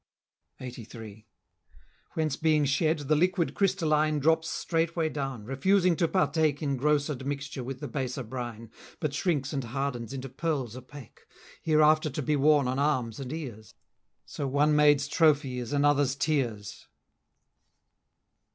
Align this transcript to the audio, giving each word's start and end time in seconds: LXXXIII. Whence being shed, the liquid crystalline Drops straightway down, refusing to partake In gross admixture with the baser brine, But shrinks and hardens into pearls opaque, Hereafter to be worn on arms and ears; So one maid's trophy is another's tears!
LXXXIII. 0.59 1.27
Whence 2.13 2.35
being 2.35 2.65
shed, 2.65 2.97
the 2.97 3.15
liquid 3.15 3.53
crystalline 3.53 4.17
Drops 4.17 4.49
straightway 4.49 5.09
down, 5.09 5.45
refusing 5.45 5.95
to 5.97 6.07
partake 6.07 6.59
In 6.63 6.75
gross 6.75 7.07
admixture 7.07 7.63
with 7.63 7.81
the 7.81 7.87
baser 7.87 8.23
brine, 8.23 8.71
But 8.99 9.13
shrinks 9.13 9.53
and 9.53 9.63
hardens 9.63 10.11
into 10.11 10.27
pearls 10.27 10.75
opaque, 10.75 11.27
Hereafter 11.61 12.09
to 12.09 12.21
be 12.23 12.35
worn 12.35 12.67
on 12.67 12.79
arms 12.79 13.19
and 13.19 13.31
ears; 13.31 13.75
So 14.25 14.47
one 14.47 14.75
maid's 14.75 15.07
trophy 15.07 15.59
is 15.59 15.71
another's 15.71 16.15
tears! 16.15 16.87